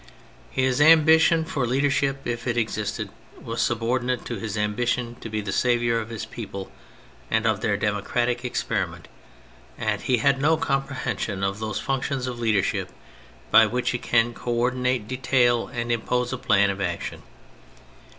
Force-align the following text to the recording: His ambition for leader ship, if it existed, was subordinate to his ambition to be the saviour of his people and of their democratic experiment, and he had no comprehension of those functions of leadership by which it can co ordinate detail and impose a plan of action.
His 0.49 0.81
ambition 0.81 1.45
for 1.45 1.67
leader 1.67 1.91
ship, 1.91 2.21
if 2.25 2.47
it 2.47 2.57
existed, 2.57 3.09
was 3.39 3.61
subordinate 3.61 4.25
to 4.25 4.39
his 4.39 4.57
ambition 4.57 5.15
to 5.21 5.29
be 5.29 5.41
the 5.41 5.51
saviour 5.51 5.99
of 5.99 6.09
his 6.09 6.25
people 6.25 6.71
and 7.29 7.45
of 7.45 7.61
their 7.61 7.77
democratic 7.77 8.43
experiment, 8.43 9.07
and 9.77 10.01
he 10.01 10.17
had 10.17 10.41
no 10.41 10.57
comprehension 10.57 11.43
of 11.43 11.59
those 11.59 11.79
functions 11.79 12.25
of 12.25 12.39
leadership 12.39 12.89
by 13.51 13.67
which 13.67 13.93
it 13.93 14.01
can 14.01 14.33
co 14.33 14.51
ordinate 14.51 15.07
detail 15.07 15.67
and 15.67 15.91
impose 15.91 16.33
a 16.33 16.37
plan 16.39 16.71
of 16.71 16.81
action. 16.81 17.21